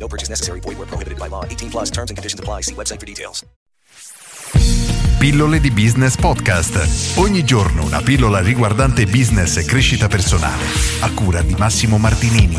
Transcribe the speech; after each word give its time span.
No 0.00 0.06
purchase 0.08 0.30
necessary. 0.30 0.60
Void 0.60 0.78
where 0.78 0.88
prohibited 0.88 1.18
by 1.18 1.28
law. 1.28 1.44
18 1.44 1.68
plus 1.70 1.90
terms 1.90 2.10
and 2.10 2.16
conditions 2.16 2.40
apply. 2.40 2.62
See 2.62 2.74
website 2.74 2.98
for 2.98 3.06
details. 3.06 3.44
Pillole 5.18 5.60
di 5.60 5.70
Business 5.70 6.16
Podcast. 6.16 7.18
Ogni 7.18 7.44
giorno 7.44 7.84
una 7.84 8.00
pillola 8.00 8.40
riguardante 8.40 9.04
business 9.04 9.58
e 9.58 9.64
crescita 9.66 10.08
personale. 10.08 10.64
A 11.02 11.12
cura 11.12 11.42
di 11.42 11.54
Massimo 11.58 11.98
Martinini. 11.98 12.56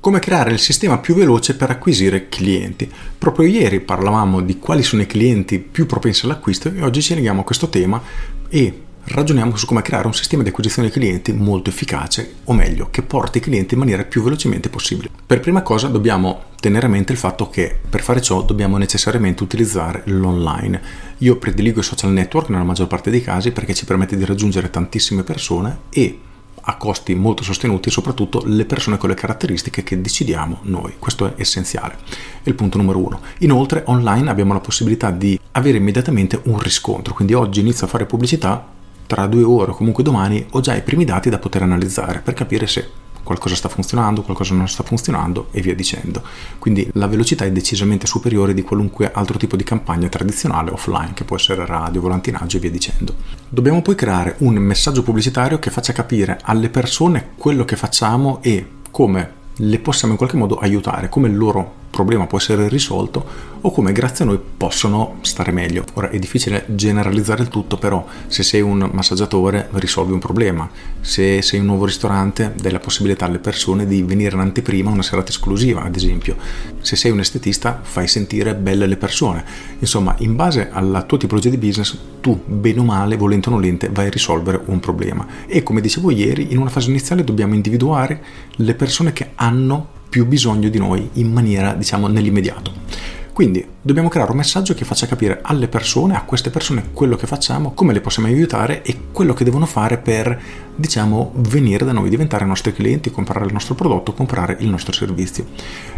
Come 0.00 0.18
creare 0.18 0.52
il 0.52 0.58
sistema 0.58 0.96
più 0.96 1.14
veloce 1.14 1.54
per 1.54 1.68
acquisire 1.68 2.30
clienti. 2.30 2.90
Proprio 3.18 3.46
ieri 3.46 3.80
parlavamo 3.80 4.40
di 4.40 4.58
quali 4.58 4.82
sono 4.82 5.02
i 5.02 5.06
clienti 5.06 5.58
più 5.58 5.84
propensi 5.84 6.24
all'acquisto 6.24 6.72
e 6.74 6.82
oggi 6.82 7.02
ci 7.02 7.14
leghiamo 7.14 7.42
a 7.42 7.44
questo 7.44 7.68
tema 7.68 8.02
e 8.48 8.84
ragioniamo 9.04 9.56
su 9.56 9.66
come 9.66 9.82
creare 9.82 10.06
un 10.06 10.14
sistema 10.14 10.42
di 10.42 10.50
acquisizione 10.50 10.88
dei 10.88 10.96
clienti 10.96 11.32
molto 11.32 11.70
efficace, 11.70 12.34
o 12.44 12.52
meglio, 12.52 12.88
che 12.90 13.02
porti 13.02 13.38
i 13.38 13.40
clienti 13.40 13.74
in 13.74 13.80
maniera 13.80 14.04
più 14.04 14.22
velocemente 14.22 14.68
possibile. 14.68 15.10
Per 15.26 15.40
prima 15.40 15.62
cosa 15.62 15.88
dobbiamo 15.88 16.44
tenere 16.60 16.86
a 16.86 16.88
mente 16.90 17.12
il 17.12 17.18
fatto 17.18 17.48
che 17.50 17.78
per 17.88 18.02
fare 18.02 18.20
ciò 18.20 18.42
dobbiamo 18.42 18.76
necessariamente 18.76 19.42
utilizzare 19.42 20.02
l'online. 20.06 20.80
Io 21.18 21.36
prediligo 21.36 21.80
i 21.80 21.84
social 21.84 22.12
network 22.12 22.48
nella 22.48 22.64
maggior 22.64 22.86
parte 22.86 23.10
dei 23.10 23.22
casi 23.22 23.52
perché 23.52 23.74
ci 23.74 23.84
permette 23.84 24.16
di 24.16 24.24
raggiungere 24.24 24.70
tantissime 24.70 25.22
persone 25.22 25.78
e 25.90 26.20
a 26.62 26.76
costi 26.76 27.14
molto 27.14 27.42
sostenuti 27.42 27.88
e 27.88 27.92
soprattutto 27.92 28.42
le 28.44 28.64
persone 28.64 28.98
con 28.98 29.08
le 29.08 29.14
caratteristiche 29.14 29.82
che 29.82 30.00
decidiamo 30.00 30.60
noi. 30.62 30.94
Questo 30.98 31.26
è 31.26 31.34
essenziale. 31.36 31.96
È 32.42 32.48
il 32.48 32.54
punto 32.54 32.76
numero 32.76 32.98
uno. 32.98 33.20
Inoltre 33.38 33.82
online 33.86 34.30
abbiamo 34.30 34.52
la 34.52 34.60
possibilità 34.60 35.10
di 35.10 35.38
avere 35.52 35.78
immediatamente 35.78 36.40
un 36.44 36.58
riscontro, 36.58 37.14
quindi 37.14 37.34
oggi 37.34 37.60
inizio 37.60 37.86
a 37.86 37.88
fare 37.88 38.06
pubblicità, 38.06 38.78
tra 39.10 39.26
due 39.26 39.42
ore 39.42 39.72
o 39.72 39.74
comunque 39.74 40.04
domani 40.04 40.46
ho 40.50 40.60
già 40.60 40.76
i 40.76 40.82
primi 40.82 41.04
dati 41.04 41.28
da 41.30 41.40
poter 41.40 41.62
analizzare 41.62 42.20
per 42.20 42.32
capire 42.32 42.68
se 42.68 42.88
qualcosa 43.24 43.56
sta 43.56 43.68
funzionando, 43.68 44.22
qualcosa 44.22 44.54
non 44.54 44.68
sta 44.68 44.84
funzionando 44.84 45.48
e 45.50 45.60
via 45.60 45.74
dicendo. 45.74 46.22
Quindi 46.60 46.88
la 46.92 47.08
velocità 47.08 47.44
è 47.44 47.50
decisamente 47.50 48.06
superiore 48.06 48.54
di 48.54 48.62
qualunque 48.62 49.10
altro 49.12 49.36
tipo 49.36 49.56
di 49.56 49.64
campagna 49.64 50.08
tradizionale 50.08 50.70
offline, 50.70 51.12
che 51.14 51.24
può 51.24 51.34
essere 51.34 51.66
radio, 51.66 52.00
volantinaggio 52.00 52.56
e 52.56 52.60
via 52.60 52.70
dicendo. 52.70 53.14
Dobbiamo 53.48 53.82
poi 53.82 53.96
creare 53.96 54.36
un 54.38 54.54
messaggio 54.54 55.02
pubblicitario 55.02 55.58
che 55.58 55.70
faccia 55.70 55.92
capire 55.92 56.38
alle 56.42 56.70
persone 56.70 57.30
quello 57.36 57.64
che 57.64 57.74
facciamo 57.74 58.38
e 58.42 58.64
come 58.92 59.32
le 59.56 59.78
possiamo 59.80 60.12
in 60.12 60.18
qualche 60.18 60.36
modo 60.36 60.56
aiutare, 60.56 61.08
come 61.08 61.28
loro 61.28 61.78
problema 61.90 62.26
può 62.26 62.38
essere 62.38 62.68
risolto 62.68 63.48
o 63.62 63.70
come 63.72 63.92
grazie 63.92 64.24
a 64.24 64.28
noi 64.28 64.40
possono 64.56 65.18
stare 65.20 65.52
meglio. 65.52 65.84
Ora 65.94 66.08
è 66.08 66.18
difficile 66.18 66.64
generalizzare 66.68 67.42
il 67.42 67.48
tutto, 67.48 67.76
però 67.76 68.06
se 68.26 68.42
sei 68.42 68.62
un 68.62 68.88
massaggiatore 68.92 69.68
risolvi 69.72 70.12
un 70.12 70.18
problema, 70.18 70.70
se 71.00 71.42
sei 71.42 71.60
un 71.60 71.66
nuovo 71.66 71.84
ristorante 71.84 72.54
dai 72.58 72.72
la 72.72 72.78
possibilità 72.78 73.26
alle 73.26 73.38
persone 73.38 73.86
di 73.86 74.02
venire 74.02 74.34
in 74.34 74.40
anteprima 74.40 74.90
una 74.90 75.02
serata 75.02 75.30
esclusiva, 75.30 75.82
ad 75.82 75.96
esempio. 75.96 76.36
Se 76.80 76.96
sei 76.96 77.10
un 77.10 77.20
estetista 77.20 77.80
fai 77.82 78.08
sentire 78.08 78.54
belle 78.54 78.86
le 78.86 78.96
persone. 78.96 79.44
Insomma, 79.80 80.14
in 80.18 80.36
base 80.36 80.70
alla 80.70 81.02
tua 81.02 81.18
tipologia 81.18 81.50
di 81.50 81.58
business, 81.58 81.98
tu, 82.20 82.40
bene 82.46 82.80
o 82.80 82.84
male, 82.84 83.16
volente 83.16 83.48
o 83.48 83.52
nolente, 83.52 83.90
vai 83.90 84.06
a 84.06 84.10
risolvere 84.10 84.60
un 84.66 84.80
problema. 84.80 85.26
E 85.46 85.62
come 85.62 85.80
dicevo 85.80 86.10
ieri, 86.10 86.52
in 86.52 86.58
una 86.58 86.70
fase 86.70 86.88
iniziale 86.88 87.24
dobbiamo 87.24 87.54
individuare 87.54 88.22
le 88.56 88.74
persone 88.74 89.12
che 89.12 89.32
hanno 89.34 89.98
più 90.10 90.26
bisogno 90.26 90.68
di 90.68 90.78
noi 90.78 91.08
in 91.14 91.32
maniera, 91.32 91.72
diciamo, 91.72 92.08
nell'immediato. 92.08 93.08
Quindi 93.32 93.64
dobbiamo 93.80 94.08
creare 94.08 94.32
un 94.32 94.36
messaggio 94.36 94.74
che 94.74 94.84
faccia 94.84 95.06
capire 95.06 95.38
alle 95.42 95.66
persone, 95.66 96.14
a 96.14 96.24
queste 96.24 96.50
persone, 96.50 96.90
quello 96.92 97.16
che 97.16 97.26
facciamo, 97.26 97.72
come 97.72 97.94
le 97.94 98.02
possiamo 98.02 98.28
aiutare 98.28 98.82
e 98.82 99.04
quello 99.12 99.32
che 99.32 99.44
devono 99.44 99.64
fare 99.64 99.96
per, 99.96 100.38
diciamo, 100.74 101.32
venire 101.36 101.86
da 101.86 101.92
noi, 101.92 102.10
diventare 102.10 102.44
nostri 102.44 102.74
clienti, 102.74 103.10
comprare 103.10 103.46
il 103.46 103.52
nostro 103.52 103.74
prodotto, 103.74 104.12
comprare 104.12 104.56
il 104.60 104.68
nostro 104.68 104.92
servizio. 104.92 105.46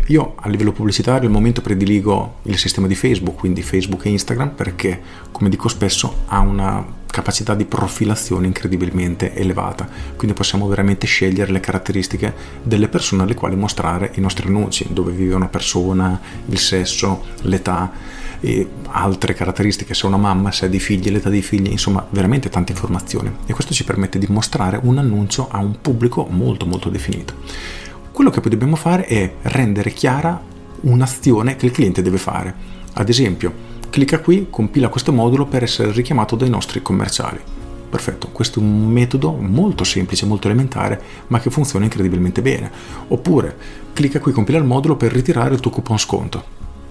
Io 0.09 0.35
a 0.37 0.49
livello 0.49 0.71
pubblicitario 0.71 1.27
al 1.27 1.35
momento 1.35 1.63
prediligo 1.63 2.35
il 2.43 2.59
sistema 2.59 2.87
di 2.87 2.95
Facebook, 2.95 3.39
quindi 3.39 3.63
Facebook 3.63 4.05
e 4.05 4.11
Instagram, 4.11 4.51
perché, 4.51 5.01
come 5.33 5.49
dico 5.49 5.67
spesso, 5.69 6.19
ha 6.27 6.39
una 6.39 7.01
capacità 7.13 7.55
di 7.55 7.67
profilazione 7.67 8.49
incredibilmente 8.49 9.35
elevata, 9.35 9.89
quindi 10.17 10.35
possiamo 10.35 10.67
veramente 10.67 11.07
scegliere 11.07 11.53
le 11.53 11.61
caratteristiche 11.61 12.35
delle 12.63 12.89
persone 12.89 13.23
alle 13.23 13.35
quali 13.35 13.55
mostrare 13.55 14.11
i 14.15 14.21
nostri 14.21 14.49
annunci, 14.49 14.89
dove 14.91 15.13
vive 15.13 15.35
una 15.35 15.47
persona, 15.47 16.19
il 16.47 16.59
sesso, 16.59 17.23
l'età 17.43 17.93
e 18.41 18.67
altre 18.89 19.35
caratteristiche, 19.35 19.95
se 19.95 20.05
è 20.05 20.07
una 20.07 20.17
mamma, 20.17 20.51
se 20.51 20.65
ha 20.65 20.69
dei 20.69 20.81
figli, 20.81 21.11
l'età 21.11 21.29
dei 21.29 21.43
figli, 21.43 21.71
insomma 21.71 22.05
veramente 22.11 22.49
tante 22.49 22.73
informazioni 22.73 23.31
e 23.47 23.53
questo 23.53 23.75
ci 23.75 23.85
permette 23.85 24.19
di 24.19 24.27
mostrare 24.29 24.81
un 24.83 24.99
annuncio 24.99 25.49
a 25.49 25.59
un 25.59 25.81
pubblico 25.81 26.27
molto 26.29 26.67
molto 26.67 26.89
definito. 26.89 27.35
Quello 28.11 28.31
che 28.31 28.41
poi 28.41 28.51
dobbiamo 28.51 28.77
fare 28.77 29.05
è 29.05 29.35
rendere 29.43 29.93
chiara 29.93 30.43
un'azione 30.81 31.57
che 31.57 31.67
il 31.67 31.73
cliente 31.73 32.03
deve 32.03 32.19
fare. 32.19 32.55
Ad 32.95 33.09
esempio, 33.09 33.71
Clicca 33.93 34.21
qui, 34.21 34.47
compila 34.49 34.89
questo 34.89 35.13
modulo 35.13 35.45
per 35.45 35.65
essere 35.65 35.93
richiamato 35.93 36.35
dai 36.35 36.49
nostri 36.49 36.81
commerciali. 36.81 37.39
Perfetto, 37.91 38.29
questo 38.29 38.59
è 38.59 38.63
un 38.63 38.87
metodo 38.87 39.33
molto 39.33 39.85
semplice, 39.85 40.25
molto 40.25 40.47
elementare, 40.49 40.99
ma 41.27 41.39
che 41.41 41.51
funziona 41.51 41.85
incredibilmente 41.85 42.41
bene. 42.41 42.73
Oppure, 43.09 43.55
clicca 43.93 44.19
qui, 44.19 44.33
compila 44.33 44.57
il 44.57 44.65
modulo 44.65 44.97
per 44.97 45.13
ritirare 45.13 45.53
il 45.53 45.61
tuo 45.61 45.71
coupon 45.71 45.99
sconto, 45.99 46.43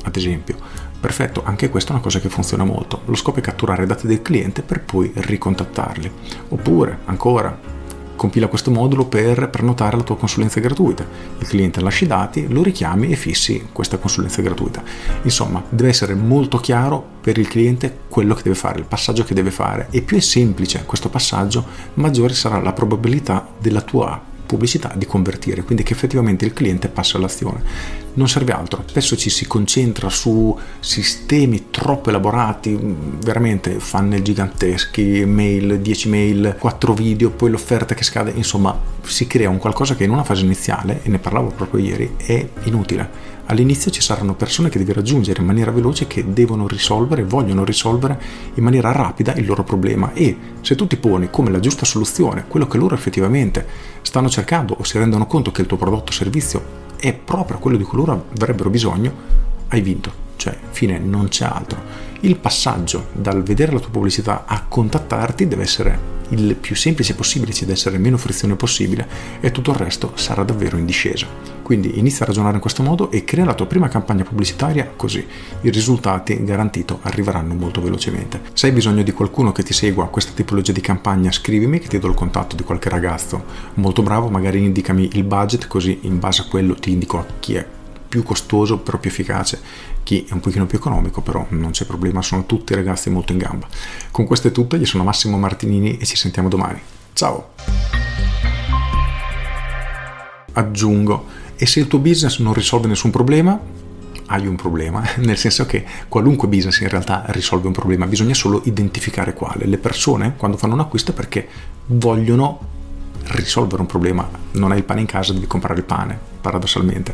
ad 0.03 0.15
esempio. 0.15 0.57
Perfetto, 0.99 1.41
anche 1.43 1.71
questa 1.71 1.89
è 1.89 1.93
una 1.93 2.03
cosa 2.03 2.19
che 2.19 2.29
funziona 2.29 2.65
molto. 2.65 3.01
Lo 3.05 3.15
scopo 3.15 3.39
è 3.39 3.41
catturare 3.41 3.81
i 3.81 3.87
dati 3.87 4.05
del 4.05 4.21
cliente 4.21 4.61
per 4.61 4.83
poi 4.83 5.11
ricontattarli. 5.11 6.11
Oppure, 6.49 6.99
ancora, 7.05 7.59
compila 8.21 8.45
questo 8.45 8.69
modulo 8.69 9.05
per 9.05 9.49
prenotare 9.49 9.97
la 9.97 10.03
tua 10.03 10.15
consulenza 10.15 10.59
gratuita. 10.59 11.03
Il 11.39 11.47
cliente 11.47 11.81
lascia 11.81 12.05
i 12.05 12.07
dati, 12.07 12.47
lo 12.47 12.61
richiami 12.61 13.09
e 13.09 13.15
fissi 13.15 13.69
questa 13.71 13.97
consulenza 13.97 14.43
gratuita. 14.43 14.83
Insomma, 15.23 15.63
deve 15.67 15.89
essere 15.89 16.13
molto 16.13 16.59
chiaro 16.59 17.03
per 17.19 17.39
il 17.39 17.47
cliente 17.47 18.01
quello 18.09 18.35
che 18.35 18.43
deve 18.43 18.53
fare, 18.53 18.77
il 18.77 18.85
passaggio 18.85 19.23
che 19.23 19.33
deve 19.33 19.49
fare 19.49 19.87
e 19.89 20.03
più 20.03 20.17
è 20.17 20.19
semplice 20.19 20.83
questo 20.85 21.09
passaggio, 21.09 21.65
maggiore 21.95 22.35
sarà 22.35 22.61
la 22.61 22.73
probabilità 22.73 23.47
della 23.57 23.81
tua 23.81 24.21
pubblicità 24.45 24.93
di 24.95 25.07
convertire, 25.07 25.63
quindi 25.63 25.81
che 25.81 25.93
effettivamente 25.93 26.45
il 26.45 26.53
cliente 26.53 26.89
passa 26.89 27.17
all'azione. 27.17 27.63
Non 28.13 28.27
serve 28.27 28.51
altro, 28.51 28.83
spesso 28.87 29.15
ci 29.15 29.29
si 29.29 29.47
concentra 29.47 30.09
su 30.09 30.57
sistemi 30.81 31.67
troppo 31.71 32.09
elaborati, 32.09 32.77
veramente 32.77 33.79
funnel 33.79 34.21
giganteschi, 34.21 35.23
mail, 35.25 35.79
10 35.79 36.09
mail, 36.09 36.55
4 36.59 36.93
video, 36.93 37.29
poi 37.29 37.51
l'offerta 37.51 37.95
che 37.95 38.03
scade, 38.03 38.33
insomma 38.35 38.77
si 39.03 39.27
crea 39.27 39.49
un 39.49 39.59
qualcosa 39.59 39.95
che 39.95 40.03
in 40.03 40.09
una 40.09 40.25
fase 40.25 40.43
iniziale, 40.43 40.99
e 41.03 41.09
ne 41.09 41.19
parlavo 41.19 41.53
proprio 41.55 41.79
ieri, 41.79 42.15
è 42.17 42.45
inutile. 42.63 43.39
All'inizio 43.45 43.91
ci 43.91 44.01
saranno 44.01 44.35
persone 44.35 44.67
che 44.67 44.77
devi 44.77 44.91
raggiungere 44.91 45.39
in 45.39 45.45
maniera 45.45 45.71
veloce 45.71 46.05
che 46.05 46.25
devono 46.33 46.67
risolvere, 46.67 47.23
vogliono 47.23 47.63
risolvere 47.63 48.19
in 48.55 48.63
maniera 48.63 48.91
rapida 48.91 49.33
il 49.35 49.45
loro 49.45 49.63
problema. 49.63 50.11
E 50.13 50.37
se 50.59 50.75
tu 50.75 50.85
ti 50.85 50.97
poni 50.97 51.29
come 51.29 51.49
la 51.49 51.59
giusta 51.59 51.85
soluzione, 51.85 52.43
quello 52.47 52.67
che 52.67 52.77
loro 52.77 52.93
effettivamente 52.93 53.65
stanno 54.01 54.29
cercando 54.29 54.75
o 54.77 54.83
si 54.83 54.97
rendono 54.97 55.27
conto 55.27 55.51
che 55.51 55.61
il 55.61 55.67
tuo 55.67 55.77
prodotto 55.77 56.11
o 56.11 56.13
servizio 56.13 56.81
è 57.01 57.13
proprio 57.13 57.57
quello 57.57 57.77
di 57.77 57.83
cui 57.83 57.97
loro 57.97 58.27
avrebbero 58.37 58.69
bisogno, 58.69 59.11
hai 59.69 59.81
vinto. 59.81 60.29
Cioè, 60.35 60.55
fine, 60.69 60.99
non 60.99 61.29
c'è 61.29 61.45
altro. 61.45 61.81
Il 62.21 62.37
passaggio 62.37 63.07
dal 63.13 63.41
vedere 63.41 63.71
la 63.71 63.79
tua 63.79 63.89
pubblicità 63.89 64.43
a 64.45 64.63
contattarti 64.67 65.47
deve 65.47 65.63
essere 65.63 66.19
il 66.29 66.55
più 66.55 66.75
semplice 66.75 67.15
possibile, 67.15 67.53
ci 67.53 67.61
deve 67.61 67.73
essere 67.73 67.97
meno 67.97 68.17
frizione 68.17 68.55
possibile 68.55 69.07
e 69.39 69.51
tutto 69.51 69.71
il 69.71 69.77
resto 69.77 70.11
sarà 70.13 70.43
davvero 70.43 70.77
in 70.77 70.85
discesa. 70.85 71.25
Quindi 71.71 71.97
inizia 71.99 72.25
a 72.25 72.27
ragionare 72.27 72.55
in 72.55 72.59
questo 72.59 72.83
modo 72.83 73.11
e 73.11 73.23
crea 73.23 73.45
la 73.45 73.53
tua 73.53 73.65
prima 73.65 73.87
campagna 73.87 74.25
pubblicitaria 74.25 74.91
così. 74.93 75.25
I 75.61 75.69
risultati 75.69 76.43
garantito 76.43 76.99
arriveranno 77.03 77.53
molto 77.53 77.81
velocemente. 77.81 78.41
Se 78.51 78.67
hai 78.67 78.73
bisogno 78.73 79.03
di 79.03 79.13
qualcuno 79.13 79.53
che 79.53 79.63
ti 79.63 79.71
segua 79.71 80.09
questa 80.09 80.33
tipologia 80.33 80.73
di 80.73 80.81
campagna, 80.81 81.31
scrivimi 81.31 81.79
che 81.79 81.87
ti 81.87 81.97
do 81.97 82.09
il 82.09 82.13
contatto 82.13 82.57
di 82.57 82.63
qualche 82.63 82.89
ragazzo. 82.89 83.45
Molto 83.75 84.01
bravo, 84.01 84.27
magari 84.27 84.61
indicami 84.61 85.11
il 85.13 85.23
budget 85.23 85.67
così 85.67 85.99
in 86.01 86.19
base 86.19 86.41
a 86.41 86.45
quello 86.49 86.75
ti 86.75 86.91
indico 86.91 87.25
chi 87.39 87.55
è 87.55 87.65
più 88.09 88.21
costoso 88.21 88.79
però 88.79 88.97
più 88.97 89.09
efficace. 89.09 89.61
Chi 90.03 90.25
è 90.27 90.33
un 90.33 90.41
pochino 90.41 90.65
più 90.65 90.77
economico 90.77 91.21
però 91.21 91.45
non 91.51 91.71
c'è 91.71 91.85
problema 91.85 92.21
sono 92.21 92.45
tutti 92.45 92.75
ragazzi 92.75 93.09
molto 93.09 93.31
in 93.31 93.37
gamba. 93.37 93.65
Con 94.11 94.25
questo 94.25 94.49
è 94.49 94.51
tutto 94.51 94.75
io 94.75 94.85
sono 94.85 95.05
Massimo 95.05 95.37
Martinini 95.37 95.99
e 95.99 96.05
ci 96.05 96.17
sentiamo 96.17 96.49
domani. 96.49 96.81
Ciao! 97.13 97.51
Aggiungo 100.53 101.39
e 101.61 101.67
se 101.67 101.79
il 101.79 101.87
tuo 101.87 101.99
business 101.99 102.39
non 102.39 102.53
risolve 102.53 102.87
nessun 102.87 103.11
problema 103.11 103.59
hai 104.25 104.47
un 104.47 104.55
problema, 104.55 105.07
nel 105.17 105.37
senso 105.37 105.67
che 105.67 105.85
qualunque 106.07 106.47
business 106.47 106.79
in 106.79 106.89
realtà 106.89 107.23
risolve 107.27 107.67
un 107.67 107.73
problema, 107.73 108.07
bisogna 108.07 108.33
solo 108.33 108.61
identificare 108.63 109.35
quale. 109.35 109.67
Le 109.67 109.77
persone 109.77 110.33
quando 110.37 110.57
fanno 110.57 110.73
un 110.73 110.79
acquisto 110.79 111.11
è 111.11 111.13
perché 111.13 111.47
vogliono 111.85 112.59
risolvere 113.25 113.81
un 113.81 113.87
problema, 113.87 114.27
non 114.53 114.71
hai 114.71 114.79
il 114.79 114.83
pane 114.83 115.01
in 115.01 115.07
casa, 115.07 115.33
devi 115.33 115.47
comprare 115.47 115.79
il 115.79 115.85
pane, 115.85 116.17
paradossalmente 116.41 117.13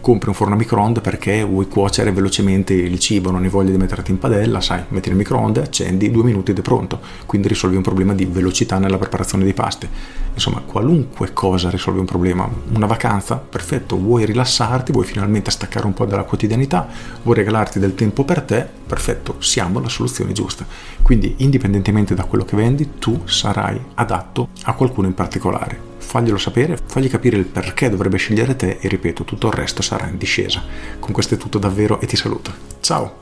compri 0.00 0.28
un 0.28 0.34
forno 0.34 0.54
a 0.54 0.56
microonde 0.56 1.00
perché 1.00 1.44
vuoi 1.44 1.68
cuocere 1.68 2.12
velocemente 2.12 2.72
il 2.72 2.98
cibo, 2.98 3.30
non 3.30 3.42
hai 3.42 3.48
voglia 3.48 3.70
di 3.70 3.76
metterti 3.76 4.10
in 4.10 4.18
padella, 4.18 4.60
sai, 4.60 4.84
metti 4.88 5.08
nel 5.08 5.18
microonde, 5.18 5.60
accendi, 5.60 6.10
due 6.10 6.22
minuti 6.22 6.52
ed 6.52 6.58
è 6.58 6.62
pronto. 6.62 7.00
Quindi 7.26 7.48
risolvi 7.48 7.76
un 7.76 7.82
problema 7.82 8.14
di 8.14 8.24
velocità 8.24 8.78
nella 8.78 8.96
preparazione 8.96 9.44
dei 9.44 9.54
pasti. 9.54 9.88
Insomma, 10.32 10.62
qualunque 10.64 11.32
cosa 11.32 11.68
risolve 11.68 12.00
un 12.00 12.06
problema. 12.06 12.48
Una 12.72 12.86
vacanza, 12.86 13.36
perfetto, 13.36 13.98
vuoi 13.98 14.24
rilassarti, 14.24 14.92
vuoi 14.92 15.04
finalmente 15.04 15.50
staccare 15.50 15.86
un 15.86 15.94
po' 15.94 16.06
dalla 16.06 16.22
quotidianità, 16.22 16.86
vuoi 17.22 17.36
regalarti 17.36 17.78
del 17.78 17.94
tempo 17.94 18.24
per 18.24 18.42
te, 18.42 18.66
perfetto, 18.86 19.36
siamo 19.40 19.80
la 19.80 19.88
soluzione 19.88 20.32
giusta. 20.32 20.64
Quindi, 21.02 21.34
indipendentemente 21.38 22.14
da 22.14 22.24
quello 22.24 22.44
che 22.44 22.56
vendi, 22.56 22.94
tu 22.98 23.22
sarai 23.26 23.78
adatto 23.94 24.48
a 24.62 24.72
qualcuno 24.74 25.08
in 25.08 25.14
particolare 25.14 25.87
faglielo 25.98 26.38
sapere, 26.38 26.78
fagli 26.84 27.08
capire 27.08 27.36
il 27.36 27.44
perché 27.44 27.90
dovrebbe 27.90 28.16
scegliere 28.16 28.56
te 28.56 28.78
e 28.80 28.88
ripeto, 28.88 29.24
tutto 29.24 29.48
il 29.48 29.52
resto 29.52 29.82
sarà 29.82 30.06
in 30.06 30.16
discesa. 30.16 30.62
Con 30.98 31.12
questo 31.12 31.34
è 31.34 31.36
tutto 31.36 31.58
davvero 31.58 32.00
e 32.00 32.06
ti 32.06 32.16
saluto. 32.16 32.52
Ciao! 32.80 33.16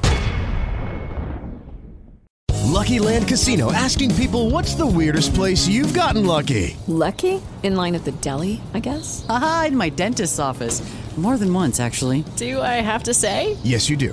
Lucky 2.76 2.98
Land 2.98 3.26
Casino 3.26 3.72
asking 3.72 4.12
people 4.14 4.50
what's 4.50 4.74
the 4.74 4.86
weirdest 4.86 5.34
place 5.34 5.66
you've 5.66 5.94
gotten 5.94 6.26
lucky? 6.26 6.76
Lucky? 6.86 7.40
In 7.62 7.74
line 7.74 7.94
at 7.94 8.04
the 8.04 8.12
deli, 8.20 8.60
I 8.74 8.80
guess? 8.80 9.24
Aha, 9.28 9.66
in 9.68 9.76
my 9.76 9.88
dentist's 9.90 10.38
office. 10.38 10.82
More 11.16 11.38
than 11.38 11.52
once, 11.52 11.80
actually. 11.80 12.24
Do 12.36 12.60
I 12.60 12.82
have 12.82 13.04
to 13.04 13.14
say? 13.14 13.56
Yes, 13.64 13.88
you 13.88 13.96
do. 13.96 14.12